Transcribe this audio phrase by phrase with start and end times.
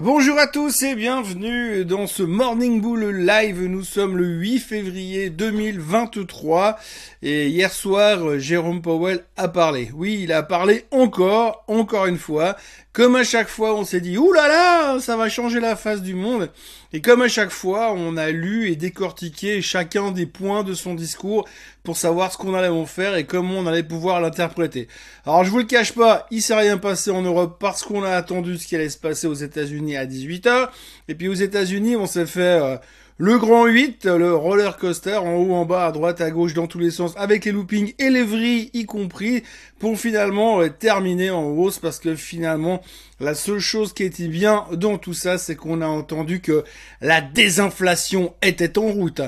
[0.00, 3.62] Bonjour à tous et bienvenue dans ce Morning Bull Live.
[3.66, 6.78] Nous sommes le 8 février 2023
[7.20, 9.90] et hier soir, Jérôme Powell a parlé.
[9.92, 12.56] Oui, il a parlé encore, encore une fois.
[12.92, 16.02] Comme à chaque fois, on s'est dit, ouh là là, ça va changer la face
[16.02, 16.50] du monde.
[16.92, 20.94] Et comme à chaque fois, on a lu et décortiqué chacun des points de son
[20.94, 21.48] discours
[21.84, 24.88] pour savoir ce qu'on allait en faire et comment on allait pouvoir l'interpréter.
[25.24, 28.10] Alors je vous le cache pas, il s'est rien passé en Europe parce qu'on a
[28.10, 30.68] attendu ce qui allait se passer aux États-Unis à 18h.
[31.08, 32.76] Et puis aux États-Unis, on s'est fait euh,
[33.18, 36.66] le grand 8, le roller coaster, en haut, en bas, à droite, à gauche, dans
[36.66, 39.42] tous les sens, avec les loopings et les vrilles y compris,
[39.78, 42.82] pour finalement euh, terminer en hausse, parce que finalement,
[43.20, 46.64] la seule chose qui était bien dans tout ça, c'est qu'on a entendu que
[47.00, 49.20] la désinflation était en route.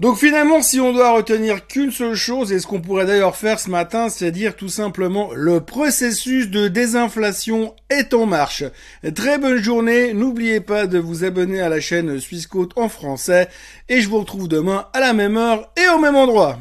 [0.00, 3.60] Donc finalement, si on doit retenir qu'une seule chose, et ce qu'on pourrait d'ailleurs faire
[3.60, 8.64] ce matin, c'est dire tout simplement le processus de désinflation est en marche.
[9.14, 13.50] Très bonne journée, n'oubliez pas de vous abonner à la chaîne Suisse Côte en français,
[13.90, 16.58] et je vous retrouve demain à la même heure et au même endroit.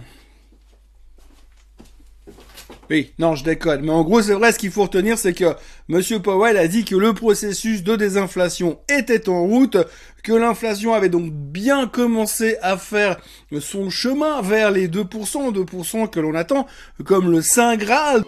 [2.89, 3.81] Oui, non, je déconne.
[3.81, 5.55] Mais en gros, c'est vrai, ce qu'il faut retenir, c'est que
[5.89, 9.77] Monsieur Powell a dit que le processus de désinflation était en route,
[10.23, 13.17] que l'inflation avait donc bien commencé à faire
[13.59, 16.65] son chemin vers les 2%, 2% que l'on attend,
[17.05, 18.23] comme le Saint Graal.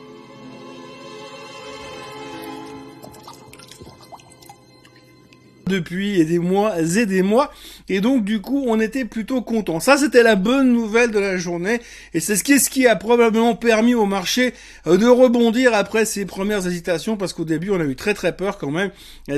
[5.72, 7.50] depuis des mois et des mois.
[7.94, 9.81] Et donc, du coup, on était plutôt content.
[9.81, 11.81] Ça, c'était la bonne nouvelle de la journée.
[12.14, 14.53] Et c'est ce qui, ce qui a probablement permis au marché
[14.88, 18.34] euh, de rebondir après ses premières hésitations, parce qu'au début, on a eu très très
[18.34, 18.92] peur quand même.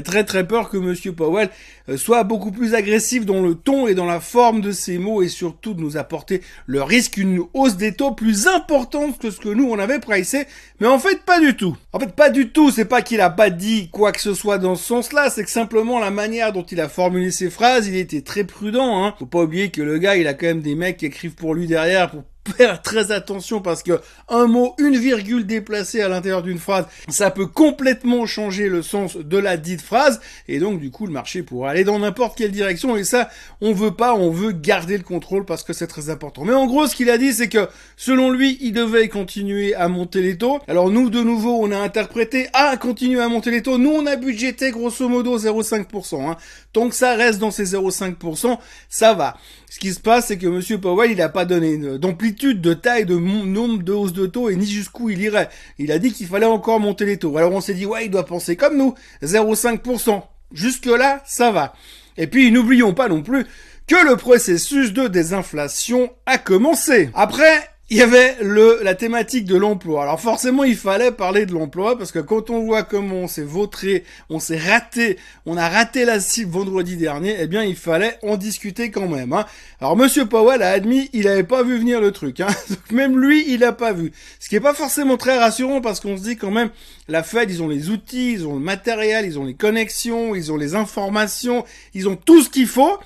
[0.05, 1.49] Très très peur que Monsieur Powell
[1.89, 5.23] euh, soit beaucoup plus agressif dans le ton et dans la forme de ses mots,
[5.23, 9.39] et surtout de nous apporter le risque une hausse des taux plus importante que ce
[9.39, 10.45] que nous, on avait pricé.
[10.79, 11.75] Mais en fait, pas du tout.
[11.91, 12.69] En fait, pas du tout.
[12.69, 15.49] C'est pas qu'il a pas dit quoi que ce soit dans ce sens-là, c'est que
[15.49, 19.03] simplement la manière dont il a formulé ses phrases, il était très prudent.
[19.03, 19.15] Hein.
[19.17, 21.55] Faut pas oublier que le gars, il a quand même des mecs qui écrivent pour
[21.55, 22.23] lui derrière pour
[22.57, 27.31] faire très attention parce que un mot, une virgule déplacée à l'intérieur d'une phrase, ça
[27.31, 31.43] peut complètement changer le sens de la dite phrase et donc du coup le marché
[31.43, 33.29] pourra aller dans n'importe quelle direction et ça
[33.61, 36.43] on veut pas, on veut garder le contrôle parce que c'est très important.
[36.43, 37.67] Mais en gros ce qu'il a dit c'est que
[37.97, 40.59] selon lui il devait continuer à monter les taux.
[40.67, 43.77] Alors nous de nouveau on a interprété à continuer à monter les taux.
[43.77, 46.29] Nous on a budgété grosso modo 0,5%.
[46.29, 46.37] Hein.
[46.71, 48.57] Tant que ça reste dans ces 0,5%,
[48.89, 49.37] ça va.
[49.73, 53.05] Ce qui se passe, c'est que Monsieur Powell, il n'a pas donné d'amplitude, de taille,
[53.05, 55.49] de nombre de hausses de taux et ni jusqu'où il irait.
[55.79, 57.35] Il a dit qu'il fallait encore monter les taux.
[57.39, 60.21] Alors on s'est dit, ouais, il doit penser comme nous, 0,5%.
[60.51, 61.73] Jusque là, ça va.
[62.17, 63.47] Et puis n'oublions pas non plus
[63.87, 67.09] que le processus de désinflation a commencé.
[67.15, 70.01] Après, il y avait le la thématique de l'emploi.
[70.01, 73.43] Alors forcément, il fallait parler de l'emploi parce que quand on voit comment on s'est
[73.43, 78.17] vautré, on s'est raté, on a raté la cible vendredi dernier, eh bien, il fallait
[78.23, 79.31] en discuter quand même.
[79.31, 79.45] Hein.
[79.79, 82.39] Alors Monsieur Powell a admis, il avait pas vu venir le truc.
[82.39, 82.47] Hein.
[82.91, 84.11] même lui, il a pas vu.
[84.39, 86.71] Ce qui est pas forcément très rassurant parce qu'on se dit quand même,
[87.07, 90.51] la Fed, ils ont les outils, ils ont le matériel, ils ont les connexions, ils
[90.51, 92.97] ont les informations, ils ont tout ce qu'il faut.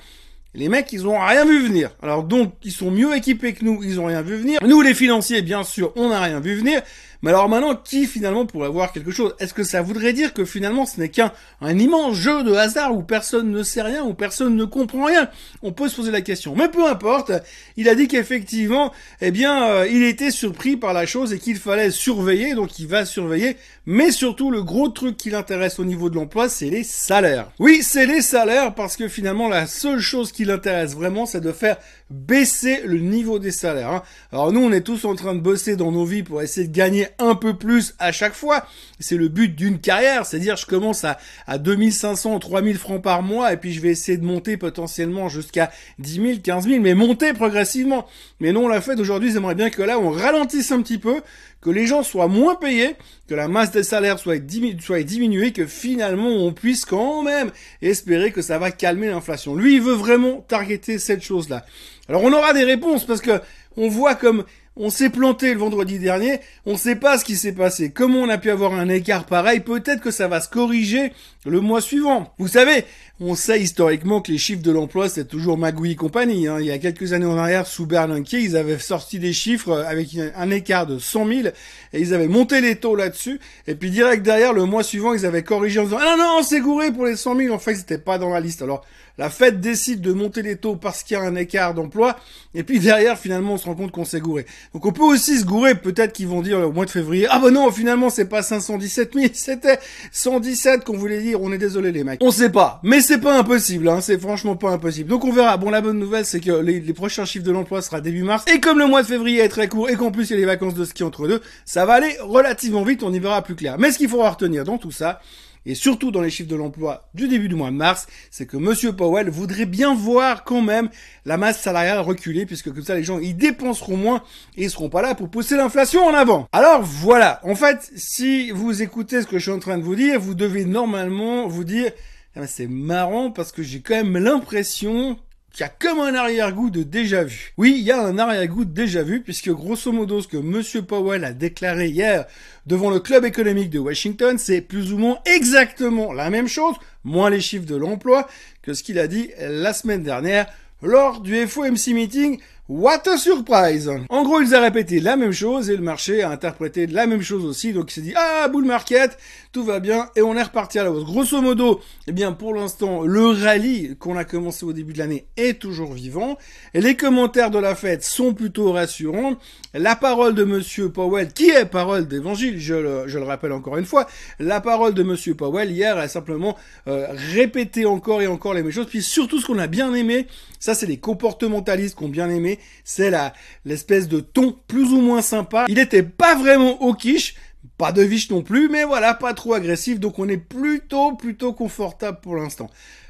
[0.58, 1.92] Les mecs, ils ont rien vu venir.
[2.02, 4.60] Alors donc, ils sont mieux équipés que nous, ils ont rien vu venir.
[4.66, 6.82] Nous, les financiers, bien sûr, on n'a rien vu venir.
[7.22, 9.36] Mais alors maintenant, qui finalement pourrait voir quelque chose?
[9.40, 12.96] Est-ce que ça voudrait dire que finalement ce n'est qu'un un immense jeu de hasard
[12.96, 15.30] où personne ne sait rien, où personne ne comprend rien?
[15.62, 16.56] On peut se poser la question.
[16.56, 17.32] Mais peu importe,
[17.76, 18.92] il a dit qu'effectivement,
[19.22, 22.88] eh bien, euh, il était surpris par la chose et qu'il fallait surveiller, donc il
[22.88, 23.58] va surveiller.
[23.86, 27.50] Mais surtout, le gros truc qui l'intéresse au niveau de l'emploi, c'est les salaires.
[27.60, 31.52] Oui, c'est les salaires parce que finalement, la seule chose qui l'intéresse vraiment, c'est de
[31.52, 31.78] faire
[32.10, 33.92] baisser le niveau des salaires.
[33.92, 34.04] Hein.
[34.32, 36.76] Alors nous, on est tous en train de bosser dans nos vies pour essayer de
[36.76, 38.66] gagner un peu plus à chaque fois.
[39.00, 43.54] C'est le but d'une carrière, c'est-à-dire je commence à, à 2500, 3000 francs par mois
[43.54, 47.34] et puis je vais essayer de monter potentiellement jusqu'à 10 000, 15 000, mais monter
[47.34, 48.08] progressivement.
[48.40, 51.22] Mais non, la fait aujourd'hui, j'aimerais bien que là, on ralentisse un petit peu,
[51.62, 52.96] que les gens soient moins payés,
[53.28, 54.42] que la masse des salaires soit,
[54.80, 57.52] soit diminuée, que finalement on puisse quand même
[57.82, 59.56] espérer que ça va calmer l'inflation.
[59.56, 61.66] Lui, il veut vraiment targeter cette chose-là.
[62.10, 63.42] Alors on aura des réponses parce que
[63.76, 64.44] on voit comme
[64.80, 67.92] on s'est planté le vendredi dernier, on ne sait pas ce qui s'est passé.
[67.92, 71.14] Comment on a pu avoir un écart pareil Peut-être que ça va se corriger
[71.46, 72.34] le mois suivant.
[72.38, 72.86] Vous savez,
[73.20, 76.48] on sait historiquement que les chiffres de l'emploi, c'est toujours Magouille et compagnie.
[76.48, 76.58] Hein.
[76.60, 80.10] Il y a quelques années en arrière, sous Bernanke, ils avaient sorti des chiffres avec
[80.36, 81.48] un écart de 100 000
[81.94, 83.40] et ils avaient monté les taux là-dessus.
[83.66, 86.36] Et puis direct derrière, le mois suivant, ils avaient corrigé en disant «Ah non, non,
[86.40, 87.54] on s'est gouré pour les 100 000.
[87.54, 88.86] En fait, c'était pas dans la liste.» Alors
[89.18, 92.18] la Fed décide de monter les taux parce qu'il y a un écart d'emploi,
[92.54, 94.46] et puis derrière, finalement, on se rend compte qu'on s'est gouré.
[94.74, 97.40] Donc on peut aussi se gourer, peut-être qu'ils vont dire au mois de février, ah
[97.40, 99.80] bah non, finalement, c'est pas 517 000, c'était
[100.12, 102.20] 117 qu'on voulait dire, on est désolé les mecs.
[102.22, 105.10] On sait pas, mais c'est pas impossible, hein, c'est franchement pas impossible.
[105.10, 105.58] Donc on verra.
[105.58, 108.46] Bon, la bonne nouvelle, c'est que les, les prochains chiffres de l'emploi sera début mars,
[108.54, 110.40] et comme le mois de février est très court, et qu'en plus il y a
[110.40, 113.56] les vacances de ski entre deux, ça va aller relativement vite, on y verra plus
[113.56, 113.78] clair.
[113.80, 115.20] Mais ce qu'il faudra retenir dans tout ça,
[115.68, 118.56] et surtout dans les chiffres de l'emploi du début du mois de mars, c'est que
[118.58, 120.90] Monsieur Powell voudrait bien voir quand même
[121.26, 124.24] la masse salariale reculer, puisque comme ça les gens ils dépenseront moins
[124.56, 126.48] et ils seront pas là pour pousser l'inflation en avant.
[126.54, 129.96] Alors voilà, en fait, si vous écoutez ce que je suis en train de vous
[129.96, 131.92] dire, vous devez normalement vous dire,
[132.36, 135.20] ah, c'est marrant parce que j'ai quand même l'impression
[135.58, 137.52] qui a comme un arrière-goût de déjà vu.
[137.58, 140.84] Oui, il y a un arrière-goût de déjà vu, puisque grosso modo, ce que Monsieur
[140.84, 142.28] Powell a déclaré hier
[142.68, 147.32] devant le club économique de Washington, c'est plus ou moins exactement la même chose, moins
[147.32, 148.28] les chiffres de l'emploi,
[148.62, 150.46] que ce qu'il a dit la semaine dernière
[150.84, 152.40] lors du FOMC meeting
[152.70, 156.32] What a surprise En gros, ils ont répété la même chose et le marché a
[156.32, 157.72] interprété la même chose aussi.
[157.72, 159.18] Donc il s'est dit ah bull market,
[159.54, 161.06] tout va bien et on est reparti à la hausse.
[161.06, 165.28] Grosso modo, eh bien pour l'instant, le rallye qu'on a commencé au début de l'année
[165.38, 166.38] est toujours vivant
[166.74, 169.38] et les commentaires de la fête sont plutôt rassurants.
[169.74, 173.78] La parole de monsieur Powell, qui est parole d'évangile, je le, je le rappelle encore
[173.78, 174.08] une fois,
[174.40, 176.58] la parole de monsieur Powell hier a simplement
[176.90, 178.88] euh, répété encore et encore les mêmes choses.
[178.88, 180.28] Puis surtout ce qu'on a bien aimé,
[180.60, 183.34] ça c'est les comportementalistes qui ont bien aimé c'est la
[183.66, 185.66] l'espèce de ton plus ou moins sympa.
[185.68, 187.36] Il était pas vraiment au quiche,
[187.78, 191.54] pas de viche non plus, mais voilà, pas trop agressif, donc on est plutôt plutôt
[191.54, 192.70] confortable pour l'instant.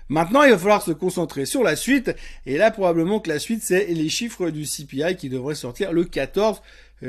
[0.10, 2.16] Maintenant, il va falloir se concentrer sur la suite,
[2.46, 6.06] et là probablement que la suite c'est les chiffres du CPI qui devraient sortir le
[6.06, 6.62] 14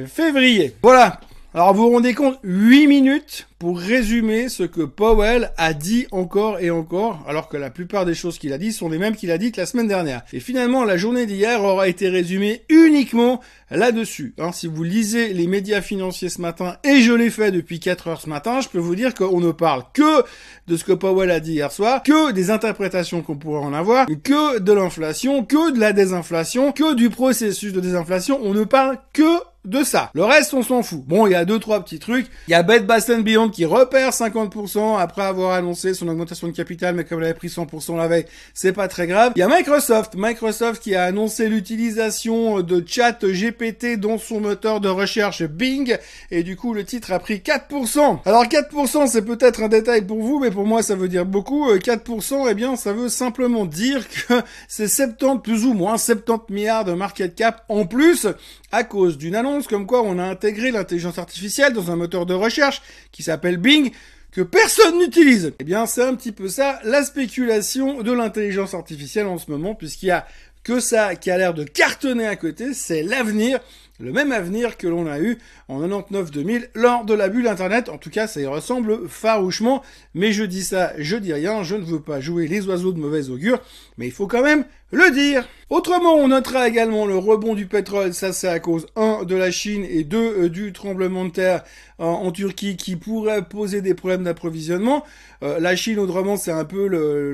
[0.07, 0.75] février.
[0.83, 1.21] Voilà.
[1.55, 6.61] Alors vous vous rendez compte, 8 minutes pour résumer ce que Powell a dit encore
[6.61, 9.31] et encore, alors que la plupart des choses qu'il a dit sont les mêmes qu'il
[9.31, 10.23] a dites la semaine dernière.
[10.35, 13.41] Et finalement, la journée d'hier aura été résumée uniquement
[13.71, 14.35] là-dessus.
[14.53, 18.21] Si vous lisez les médias financiers ce matin, et je l'ai fait depuis 4 heures
[18.21, 20.23] ce matin, je peux vous dire qu'on ne parle que
[20.67, 24.07] de ce que Powell a dit hier soir, que des interprétations qu'on pourrait en avoir,
[24.23, 28.39] que de l'inflation, que de la désinflation, que du processus de désinflation.
[28.43, 30.11] On ne parle que de ça.
[30.15, 31.03] Le reste, on s'en fout.
[31.07, 32.27] Bon, il y a deux, trois petits trucs.
[32.47, 36.53] Il y a Bed Bath Beyond qui repère 50% après avoir annoncé son augmentation de
[36.53, 39.33] capital, mais comme elle avait pris 100% la veille, c'est pas très grave.
[39.37, 44.81] Il y a Microsoft, Microsoft qui a annoncé l'utilisation de chat GPT dans son moteur
[44.81, 45.97] de recherche Bing,
[46.31, 48.21] et du coup le titre a pris 4%.
[48.25, 51.73] Alors 4% c'est peut-être un détail pour vous, mais pour moi ça veut dire beaucoup.
[51.73, 54.35] 4%, euh, eh bien ça veut simplement dire que
[54.69, 58.27] c'est 70, plus ou moins 70 milliards de market cap en plus,
[58.73, 62.35] à cause d'une annonce comme quoi on a intégré l'intelligence artificielle dans un moteur de
[62.35, 62.83] recherche
[63.13, 63.91] qui s'appelle Bing,
[64.31, 65.53] que personne n'utilise.
[65.59, 69.75] Eh bien, c'est un petit peu ça, la spéculation de l'intelligence artificielle en ce moment,
[69.75, 70.27] puisqu'il y a
[70.65, 73.59] que ça qui a l'air de cartonner à côté, c'est l'avenir,
[74.01, 75.39] le même avenir que l'on a eu
[75.69, 77.89] en 99-2000 lors de la bulle Internet.
[77.89, 79.83] En tout cas, ça y ressemble farouchement,
[80.15, 82.99] mais je dis ça, je dis rien, je ne veux pas jouer les oiseaux de
[82.99, 83.61] mauvaise augure,
[83.97, 85.49] mais il faut quand même le dire.
[85.71, 89.51] Autrement, on notera également le rebond du pétrole, ça c'est à cause 1 de la
[89.51, 91.65] Chine et 2 euh, du tremblement de terre
[92.01, 95.05] euh, en Turquie qui pourrait poser des problèmes d'approvisionnement.
[95.43, 96.87] Euh, la Chine autrement c'est un peu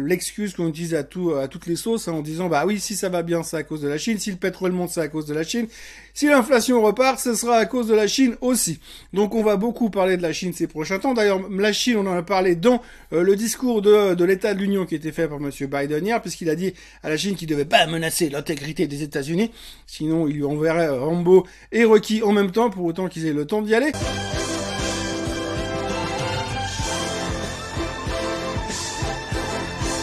[0.05, 3.09] l'excuse qu'on utilise à, à toutes les sauces hein, en disant bah oui si ça
[3.09, 5.27] va bien c'est à cause de la Chine, si le pétrole monte c'est à cause
[5.27, 5.67] de la Chine,
[6.13, 8.81] si l'inflation repart ce sera à cause de la Chine aussi.
[9.13, 11.15] Donc on va beaucoup parler de la Chine ces prochains temps.
[11.15, 14.87] D'ailleurs la Chine on en a parlé dans le discours de, de l'état de l'Union
[14.87, 17.65] qui était fait par Monsieur Biden hier puisqu'il a dit à la Chine qu'il devait
[17.65, 19.51] pas menacer l'intégrité des États-Unis.
[19.87, 23.47] Sinon, il lui enverrait Rambo et Rocky en même temps pour autant qu'ils aient le
[23.47, 23.93] temps d'y aller.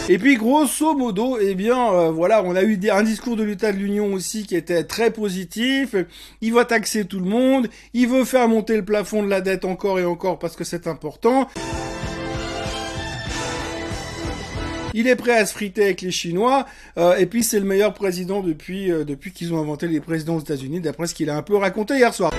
[0.08, 3.72] Et puis grosso modo, eh bien euh, voilà, on a eu un discours de l'État
[3.72, 5.94] de l'Union aussi qui était très positif.
[6.42, 9.64] Il va taxer tout le monde, il veut faire monter le plafond de la dette
[9.64, 11.48] encore et encore parce que c'est important.
[14.94, 16.66] Il est prêt à se friter avec les Chinois.
[16.98, 20.36] Euh, et puis c'est le meilleur président depuis, euh, depuis qu'ils ont inventé les présidents
[20.36, 22.32] aux États-Unis, d'après ce qu'il a un peu raconté hier soir.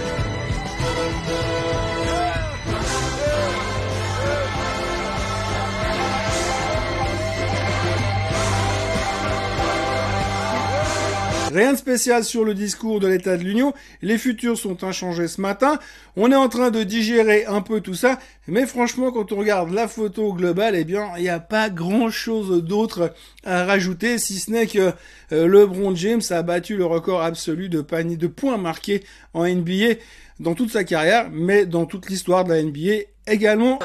[11.53, 13.75] Rien de spécial sur le discours de l'état de l'Union.
[14.01, 15.77] Les futurs sont inchangés ce matin.
[16.15, 18.17] On est en train de digérer un peu tout ça.
[18.47, 22.09] Mais franchement, quand on regarde la photo globale, eh bien, il n'y a pas grand
[22.09, 23.13] chose d'autre
[23.45, 24.93] à rajouter, si ce n'est que
[25.31, 29.03] euh, LeBron James a battu le record absolu de panier de points marqués
[29.35, 29.99] en NBA
[30.39, 33.77] dans toute sa carrière, mais dans toute l'histoire de la NBA également.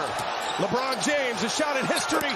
[0.58, 2.34] LeBron James, a shot in history.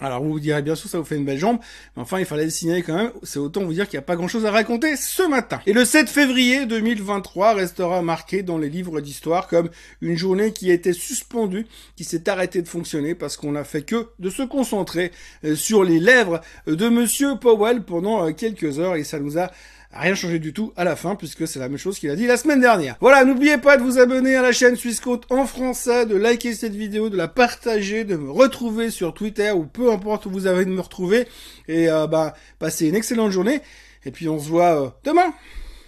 [0.00, 1.58] Alors vous vous direz bien sûr ça vous fait une belle jambe,
[1.96, 4.06] mais enfin il fallait le signaler quand même, c'est autant vous dire qu'il n'y a
[4.06, 5.60] pas grand chose à raconter ce matin.
[5.66, 10.70] Et le 7 février 2023 restera marqué dans les livres d'histoire comme une journée qui
[10.70, 14.42] a été suspendue, qui s'est arrêtée de fonctionner parce qu'on a fait que de se
[14.42, 15.10] concentrer
[15.44, 19.50] euh, sur les lèvres de monsieur Powell pendant euh, quelques heures et ça nous a
[19.92, 22.26] rien changé du tout à la fin puisque c'est la même chose qu'il a dit
[22.26, 22.96] la semaine dernière.
[23.00, 26.74] Voilà, n'oubliez pas de vous abonner à la chaîne Suisse en français, de liker cette
[26.74, 30.64] vidéo, de la partager, de me retrouver sur Twitter ou peu importe où vous avez
[30.64, 31.26] de me retrouver
[31.66, 33.60] et euh, bah passez une excellente journée
[34.04, 35.32] et puis on se voit euh, demain.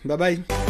[0.04, 0.69] Bye bye.